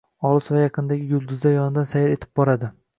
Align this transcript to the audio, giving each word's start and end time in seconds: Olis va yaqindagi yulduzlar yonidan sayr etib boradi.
Olis 0.29 0.47
va 0.55 0.63
yaqindagi 0.63 1.07
yulduzlar 1.13 1.57
yonidan 1.59 1.91
sayr 1.95 2.19
etib 2.19 2.37
boradi. 2.43 2.77